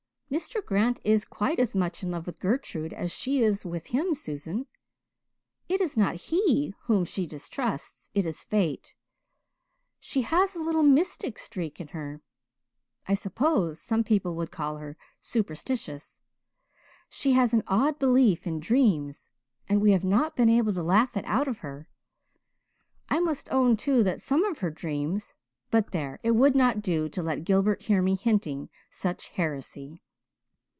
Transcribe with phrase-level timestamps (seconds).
[0.31, 0.65] "Mr.
[0.65, 4.65] Grant is quite as much in love with Gertrude as she is with him, Susan.
[5.67, 8.95] It is not he whom she distrusts it is fate.
[9.99, 12.21] She has a little mystic streak in her
[13.09, 16.21] I suppose some people would call her superstitious.
[17.09, 19.29] She has an odd belief in dreams
[19.67, 21.89] and we have not been able to laugh it out of her.
[23.09, 25.33] I must own, too, that some of her dreams
[25.69, 30.01] but there, it would not do to let Gilbert hear me hinting such heresy.